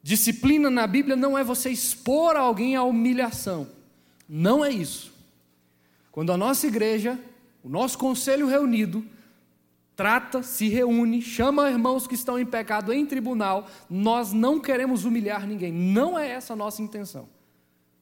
[0.00, 3.66] Disciplina na Bíblia não é você expor alguém à humilhação.
[4.28, 5.12] Não é isso.
[6.12, 7.18] Quando a nossa igreja,
[7.64, 9.04] o nosso conselho reunido,
[9.96, 15.48] trata, se reúne, chama irmãos que estão em pecado em tribunal, nós não queremos humilhar
[15.48, 15.72] ninguém.
[15.72, 17.28] Não é essa a nossa intenção.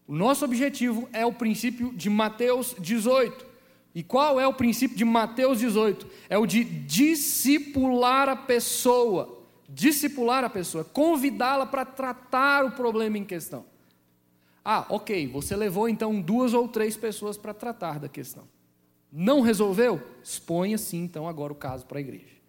[0.07, 3.49] O nosso objetivo é o princípio de Mateus 18.
[3.94, 6.07] E qual é o princípio de Mateus 18?
[6.29, 9.38] É o de discipular a pessoa.
[9.68, 13.64] Discipular a pessoa, convidá-la para tratar o problema em questão.
[14.64, 18.48] Ah, ok, você levou então duas ou três pessoas para tratar da questão.
[19.12, 20.00] Não resolveu?
[20.22, 22.40] Exponha sim então agora o caso para a igreja.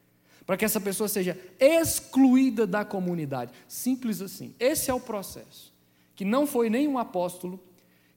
[0.45, 3.51] Para que essa pessoa seja excluída da comunidade.
[3.67, 4.53] Simples assim.
[4.59, 5.71] Esse é o processo.
[6.15, 7.59] Que não foi nem um apóstolo,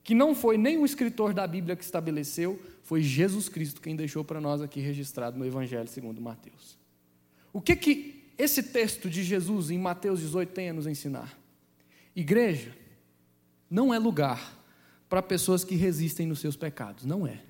[0.03, 4.23] que não foi nem um escritor da Bíblia que estabeleceu, foi Jesus Cristo quem deixou
[4.23, 6.77] para nós aqui registrado no Evangelho segundo Mateus.
[7.51, 11.35] O que que esse texto de Jesus em Mateus 18 tem a nos ensinar?
[12.15, 12.77] Igreja
[13.67, 14.63] não é lugar
[15.09, 17.41] para pessoas que resistem nos seus pecados, não é.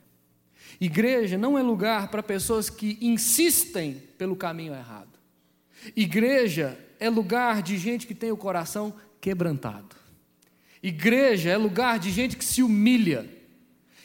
[0.79, 5.19] Igreja não é lugar para pessoas que insistem pelo caminho errado.
[5.97, 9.97] Igreja é lugar de gente que tem o coração quebrantado.
[10.81, 13.34] Igreja é lugar de gente que se humilha.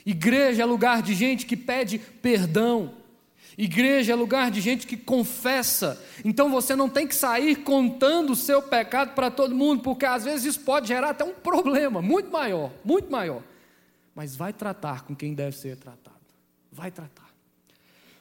[0.04, 2.94] Igreja é lugar de gente que pede perdão.
[3.58, 6.02] Igreja é lugar de gente que confessa.
[6.24, 10.24] Então você não tem que sair contando o seu pecado para todo mundo, porque às
[10.24, 13.42] vezes isso pode gerar até um problema muito maior, muito maior.
[14.14, 16.16] Mas vai tratar com quem deve ser tratado.
[16.72, 17.28] Vai tratar.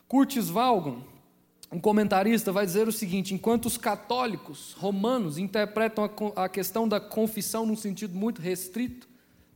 [0.07, 1.03] Curtis Valgon,
[1.71, 7.65] um comentarista, vai dizer o seguinte: enquanto os católicos romanos interpretam a questão da confissão
[7.65, 9.07] num sentido muito restrito,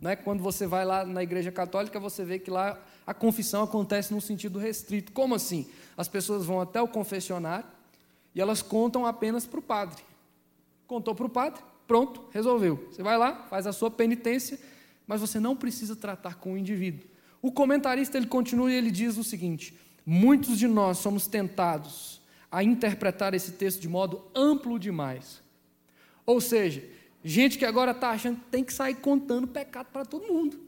[0.04, 0.18] né?
[0.18, 4.20] Quando você vai lá na igreja católica, você vê que lá a confissão acontece num
[4.20, 5.13] sentido restrito.
[5.13, 5.66] Como assim?
[5.96, 7.66] As pessoas vão até o confessionário
[8.36, 10.04] e elas contam apenas para o padre.
[10.86, 12.86] Contou para o padre, pronto, resolveu.
[12.92, 14.60] Você vai lá, faz a sua penitência,
[15.08, 17.08] mas você não precisa tratar com o indivíduo.
[17.42, 19.74] O comentarista ele continua e ele diz o seguinte:
[20.06, 25.42] muitos de nós somos tentados a interpretar esse texto de modo amplo demais.
[26.26, 26.84] Ou seja,
[27.23, 30.59] gente que agora está achando que tem que sair contando pecado para todo mundo.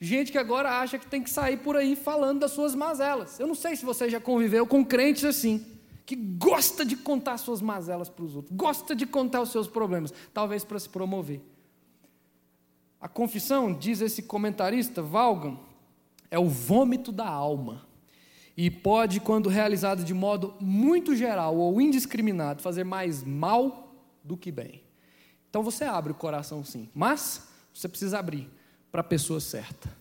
[0.00, 3.38] Gente que agora acha que tem que sair por aí falando das suas mazelas.
[3.38, 5.64] Eu não sei se você já conviveu com crentes assim,
[6.06, 10.12] que gosta de contar suas mazelas para os outros, gosta de contar os seus problemas,
[10.32, 11.42] talvez para se promover.
[12.98, 15.58] A confissão, diz esse comentarista, Valgan,
[16.30, 17.86] é o vômito da alma
[18.56, 24.50] e pode, quando realizado de modo muito geral ou indiscriminado, fazer mais mal do que
[24.50, 24.79] bem.
[25.50, 27.42] Então você abre o coração sim, mas
[27.74, 28.48] você precisa abrir
[28.90, 29.92] para a pessoa certa,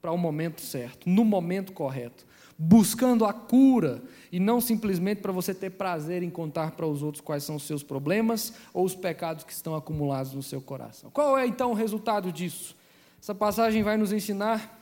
[0.00, 2.26] para o momento certo, no momento correto,
[2.58, 7.20] buscando a cura e não simplesmente para você ter prazer em contar para os outros
[7.20, 11.10] quais são os seus problemas ou os pecados que estão acumulados no seu coração.
[11.10, 12.76] Qual é então o resultado disso?
[13.20, 14.76] Essa passagem vai nos ensinar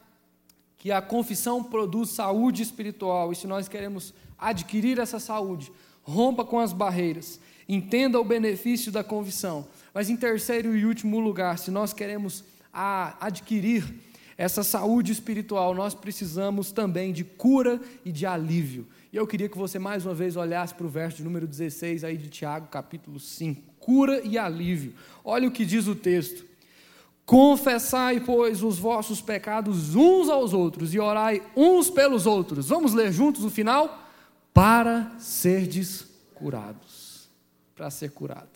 [0.78, 6.58] que a confissão produz saúde espiritual, e se nós queremos adquirir essa saúde, rompa com
[6.60, 9.66] as barreiras, entenda o benefício da confissão.
[9.96, 12.44] Mas em terceiro e último lugar, se nós queremos
[13.18, 13.82] adquirir
[14.36, 18.86] essa saúde espiritual, nós precisamos também de cura e de alívio.
[19.10, 22.04] E eu queria que você mais uma vez olhasse para o verso de número 16
[22.04, 23.62] aí de Tiago, capítulo 5.
[23.80, 24.92] Cura e alívio.
[25.24, 26.44] Olha o que diz o texto.
[27.24, 32.68] Confessai, pois, os vossos pecados uns aos outros e orai uns pelos outros.
[32.68, 34.06] Vamos ler juntos o final?
[34.52, 36.04] Para serdes
[36.34, 37.30] curados.
[37.74, 38.55] Para ser curado.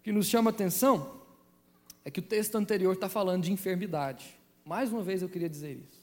[0.00, 1.20] O que nos chama a atenção
[2.02, 4.34] é que o texto anterior está falando de enfermidade.
[4.64, 6.00] Mais uma vez eu queria dizer isso.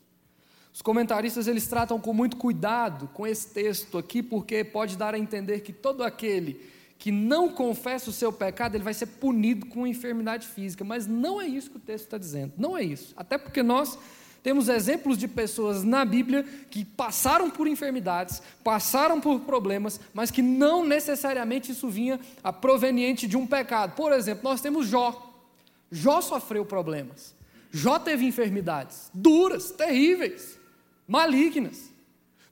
[0.72, 5.18] Os comentaristas eles tratam com muito cuidado com esse texto aqui, porque pode dar a
[5.18, 6.62] entender que todo aquele
[7.00, 10.84] que não confessa o seu pecado, ele vai ser punido com enfermidade física.
[10.84, 12.54] Mas não é isso que o texto está dizendo.
[12.56, 13.16] Não é isso.
[13.18, 13.98] Até porque nós
[14.44, 20.42] temos exemplos de pessoas na Bíblia que passaram por enfermidades, passaram por problemas, mas que
[20.42, 23.96] não necessariamente isso vinha a proveniente de um pecado.
[23.96, 25.24] Por exemplo, nós temos Jó.
[25.92, 27.36] Jó sofreu problemas.
[27.72, 30.58] Jó teve enfermidades duras, terríveis,
[31.08, 31.92] malignas.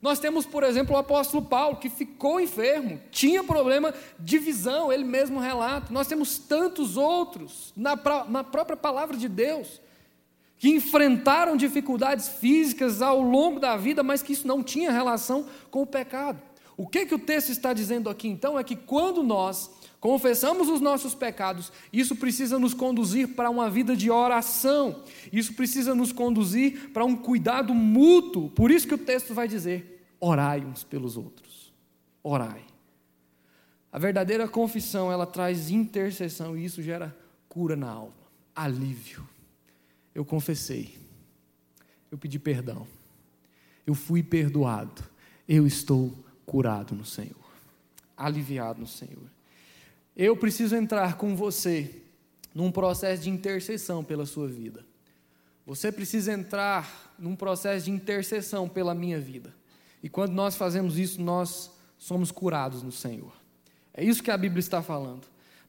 [0.00, 5.04] Nós temos, por exemplo, o apóstolo Paulo, que ficou enfermo, tinha problema de visão, ele
[5.04, 5.92] mesmo relata.
[5.92, 7.96] Nós temos tantos outros na,
[8.28, 9.80] na própria palavra de Deus,
[10.58, 15.82] que enfrentaram dificuldades físicas ao longo da vida, mas que isso não tinha relação com
[15.82, 16.40] o pecado.
[16.76, 20.80] O que, que o texto está dizendo aqui então é que quando nós confessamos os
[20.80, 26.90] nossos pecados, isso precisa nos conduzir para uma vida de oração, isso precisa nos conduzir
[26.90, 28.50] para um cuidado mútuo.
[28.50, 31.72] Por isso que o texto vai dizer: orai uns pelos outros.
[32.22, 32.62] Orai.
[33.90, 37.16] A verdadeira confissão, ela traz intercessão e isso gera
[37.48, 38.12] cura na alma,
[38.54, 39.26] alívio.
[40.16, 40.96] Eu confessei,
[42.10, 42.86] eu pedi perdão,
[43.86, 45.04] eu fui perdoado,
[45.46, 46.10] eu estou
[46.46, 47.36] curado no Senhor,
[48.16, 49.30] aliviado no Senhor.
[50.16, 52.02] Eu preciso entrar com você
[52.54, 54.86] num processo de intercessão pela sua vida.
[55.66, 59.54] Você precisa entrar num processo de intercessão pela minha vida.
[60.02, 63.34] E quando nós fazemos isso, nós somos curados no Senhor.
[63.92, 65.26] É isso que a Bíblia está falando.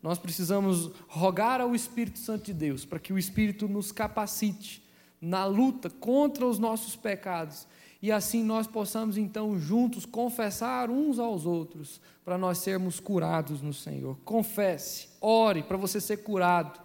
[0.07, 4.81] Nós precisamos rogar ao Espírito Santo de Deus para que o Espírito nos capacite
[5.19, 7.67] na luta contra os nossos pecados
[8.01, 13.73] e assim nós possamos então juntos confessar uns aos outros para nós sermos curados no
[13.73, 14.17] Senhor.
[14.23, 16.79] Confesse, ore para você ser curado.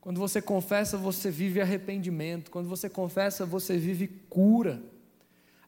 [0.00, 2.52] Quando você confessa, você vive arrependimento.
[2.52, 4.80] Quando você confessa, você vive cura.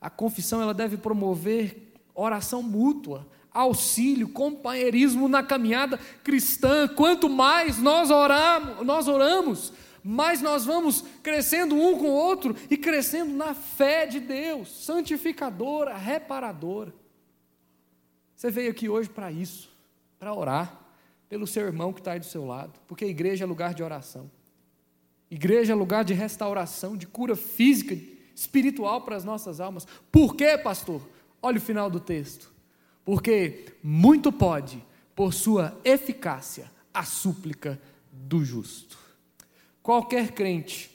[0.01, 6.89] A confissão ela deve promover oração mútua, auxílio, companheirismo na caminhada cristã.
[6.89, 12.77] Quanto mais nós oramos, nós oramos, mais nós vamos crescendo um com o outro e
[12.77, 16.93] crescendo na fé de Deus, santificadora, reparadora.
[18.35, 19.71] Você veio aqui hoje para isso,
[20.19, 20.81] para orar
[21.29, 23.83] pelo seu irmão que está aí do seu lado, porque a igreja é lugar de
[23.83, 24.31] oração.
[25.31, 27.97] Igreja é lugar de restauração, de cura física,
[28.35, 29.87] espiritual para as nossas almas.
[30.11, 31.01] Por quê, pastor?
[31.41, 32.52] Olha o final do texto.
[33.05, 34.85] Porque muito pode,
[35.15, 38.99] por sua eficácia, a súplica do justo.
[39.83, 40.91] Qualquer crente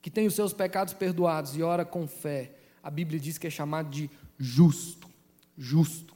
[0.00, 2.52] que tem os seus pecados perdoados e ora com fé,
[2.82, 5.08] a Bíblia diz que é chamado de justo.
[5.56, 6.14] Justo.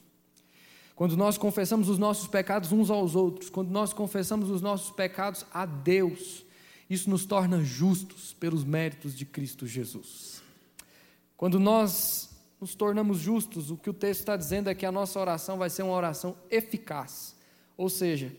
[0.95, 5.45] Quando nós confessamos os nossos pecados uns aos outros, quando nós confessamos os nossos pecados
[5.53, 6.45] a Deus,
[6.89, 10.41] isso nos torna justos pelos méritos de Cristo Jesus.
[11.35, 12.29] Quando nós
[12.63, 15.69] nos tornamos justos, o que o texto está dizendo é que a nossa oração vai
[15.69, 17.35] ser uma oração eficaz,
[17.75, 18.31] ou seja,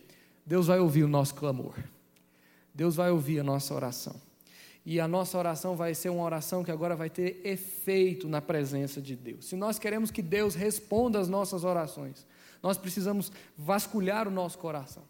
[0.47, 1.75] Deus vai ouvir o nosso clamor.
[2.75, 4.17] Deus vai ouvir a nossa oração.
[4.85, 8.99] E a nossa oração vai ser uma oração que agora vai ter efeito na presença
[8.99, 9.45] de Deus.
[9.45, 12.27] Se nós queremos que Deus responda às nossas orações,
[12.63, 15.03] nós precisamos vasculhar o nosso coração,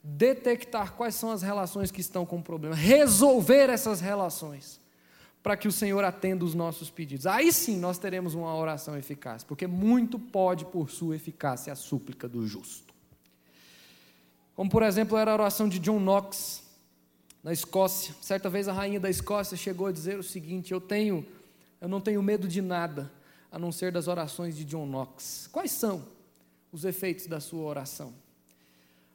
[0.00, 4.79] detectar quais são as relações que estão com problema, resolver essas relações,
[5.42, 7.26] para que o Senhor atenda os nossos pedidos.
[7.26, 12.28] Aí sim nós teremos uma oração eficaz, porque muito pode, por sua eficácia, a súplica
[12.28, 12.92] do justo.
[14.54, 16.62] Como, por exemplo, era a oração de John Knox,
[17.42, 18.14] na Escócia.
[18.20, 21.26] Certa vez a rainha da Escócia chegou a dizer o seguinte: Eu tenho,
[21.80, 23.10] eu não tenho medo de nada,
[23.50, 25.48] a não ser das orações de John Knox.
[25.50, 26.04] Quais são
[26.72, 28.12] os efeitos da sua oração?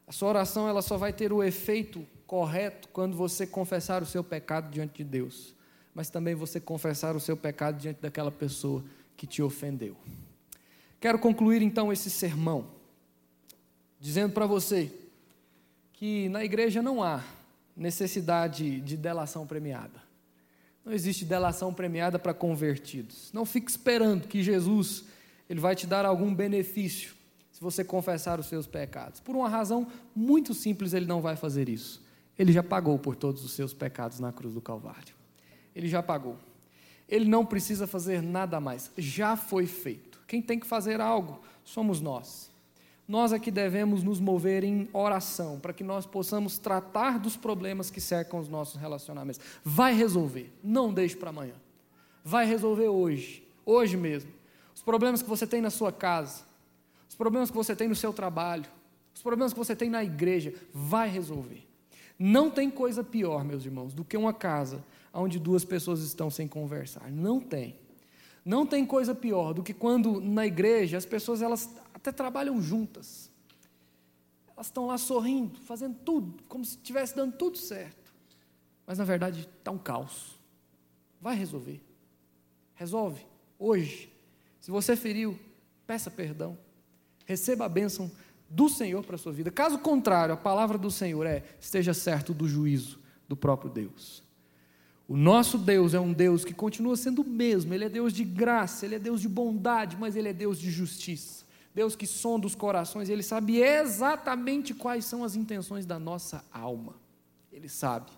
[0.08, 4.24] A sua oração ela só vai ter o efeito correto quando você confessar o seu
[4.24, 5.54] pecado diante de Deus,
[5.96, 8.84] mas também você confessar o seu pecado diante daquela pessoa
[9.16, 9.96] que te ofendeu.
[11.00, 12.68] Quero concluir então esse sermão
[14.00, 14.92] dizendo para você
[15.94, 17.24] que na igreja não há
[17.76, 20.04] necessidade de delação premiada.
[20.84, 23.32] Não existe delação premiada para convertidos.
[23.34, 25.06] Não fique esperando que Jesus
[25.50, 27.16] ele vai te dar algum benefício
[27.52, 29.22] se você confessar os seus pecados.
[29.22, 32.04] Por uma razão muito simples, ele não vai fazer isso.
[32.38, 35.16] Ele já pagou por todos os seus pecados na cruz do Calvário.
[35.76, 36.38] Ele já pagou.
[37.08, 38.92] Ele não precisa fazer nada mais.
[38.98, 40.22] Já foi feito.
[40.28, 42.50] Quem tem que fazer algo somos nós.
[43.08, 48.02] Nós aqui devemos nos mover em oração, para que nós possamos tratar dos problemas que
[48.02, 49.40] cercam os nossos relacionamentos.
[49.64, 51.54] Vai resolver, não deixe para amanhã.
[52.24, 54.32] Vai resolver hoje, hoje mesmo.
[54.74, 56.44] Os problemas que você tem na sua casa,
[57.08, 58.66] os problemas que você tem no seu trabalho,
[59.14, 61.64] os problemas que você tem na igreja, vai resolver.
[62.18, 64.84] Não tem coisa pior, meus irmãos, do que uma casa
[65.16, 67.10] onde duas pessoas estão sem conversar.
[67.12, 67.80] Não tem.
[68.44, 73.32] Não tem coisa pior do que quando na igreja as pessoas elas até trabalham juntas.
[74.56, 78.14] Elas estão lá sorrindo, fazendo tudo, como se estivesse dando tudo certo.
[78.86, 80.40] Mas na verdade está um caos.
[81.20, 81.82] Vai resolver.
[82.76, 83.26] Resolve.
[83.58, 84.14] Hoje.
[84.62, 85.40] Se você feriu,
[85.88, 86.58] peça perdão.
[87.26, 88.12] Receba a bênção
[88.50, 89.50] do Senhor para a sua vida.
[89.50, 94.25] Caso contrário, a palavra do Senhor é: esteja certo do juízo do próprio Deus.
[95.08, 98.24] O nosso Deus é um Deus que continua sendo o mesmo, Ele é Deus de
[98.24, 101.46] graça, Ele é Deus de bondade, mas Ele é Deus de justiça.
[101.76, 106.94] Deus que sonda os corações, Ele sabe exatamente quais são as intenções da nossa alma.
[107.52, 108.12] Ele sabe.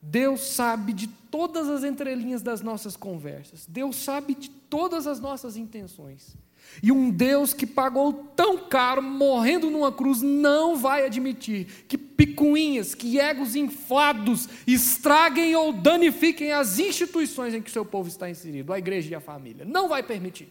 [0.00, 3.66] Deus sabe de todas as entrelinhas das nossas conversas.
[3.68, 6.36] Deus sabe de todas as nossas intenções.
[6.82, 12.94] E um Deus que pagou tão caro, morrendo numa cruz, não vai admitir que picuinhas,
[12.94, 18.72] que egos inflados estraguem ou danifiquem as instituições em que o seu povo está inserido,
[18.72, 19.64] a igreja e a família.
[19.64, 20.48] Não vai permitir.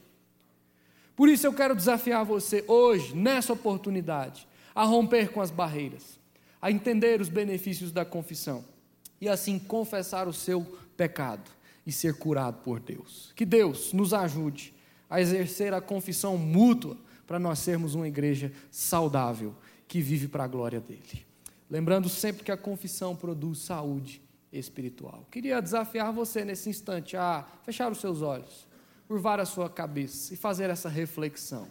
[1.15, 6.19] Por isso eu quero desafiar você hoje, nessa oportunidade, a romper com as barreiras,
[6.61, 8.63] a entender os benefícios da confissão
[9.19, 10.61] e assim confessar o seu
[10.95, 11.49] pecado
[11.85, 13.31] e ser curado por Deus.
[13.35, 14.73] Que Deus nos ajude
[15.11, 16.97] a exercer a confissão mútua
[17.27, 19.53] para nós sermos uma igreja saudável
[19.87, 21.25] que vive para a glória dele.
[21.69, 25.27] Lembrando sempre que a confissão produz saúde espiritual.
[25.29, 28.71] Queria desafiar você nesse instante a fechar os seus olhos
[29.11, 31.67] curvar a sua cabeça e fazer essa reflexão.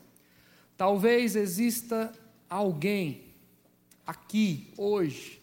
[0.76, 2.12] Talvez exista
[2.50, 3.32] alguém
[4.06, 5.40] aqui, hoje,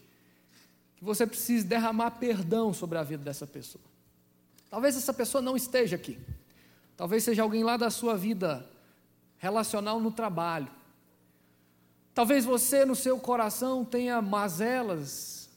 [0.96, 3.82] que você precise derramar perdão sobre a vida dessa pessoa.
[4.70, 6.16] Talvez essa pessoa não esteja aqui.
[6.98, 8.66] Talvez seja alguém lá da sua vida
[9.36, 10.66] relacional no trabalho.
[12.12, 15.48] Talvez você no seu coração tenha mazelas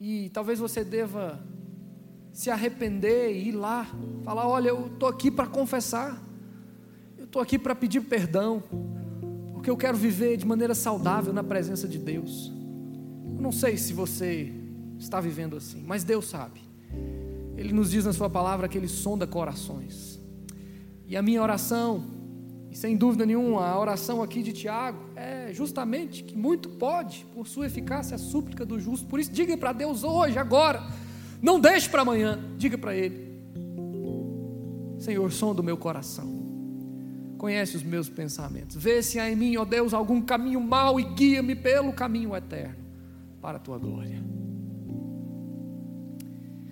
[0.00, 1.38] e talvez você deva
[2.32, 3.86] se arrepender e ir lá,
[4.24, 6.18] falar: olha, eu estou aqui para confessar,
[7.18, 8.62] eu estou aqui para pedir perdão,
[9.52, 12.50] porque eu quero viver de maneira saudável na presença de Deus.
[13.26, 14.50] Eu não sei se você
[14.98, 16.62] está vivendo assim, mas Deus sabe.
[17.58, 20.11] Ele nos diz na Sua palavra que Ele sonda corações.
[21.12, 22.02] E a minha oração,
[22.70, 27.46] e sem dúvida nenhuma, a oração aqui de Tiago, é justamente que muito pode, por
[27.46, 29.06] sua eficácia, a súplica do justo.
[29.06, 30.82] Por isso, diga para Deus hoje, agora
[31.42, 32.42] não deixe para amanhã.
[32.56, 33.30] Diga para Ele:
[34.98, 36.26] Senhor, som do meu coração.
[37.36, 38.74] Conhece os meus pensamentos.
[38.76, 42.82] Vê se há em mim, ó Deus, algum caminho mau e guia-me pelo caminho eterno
[43.38, 44.24] para a tua glória.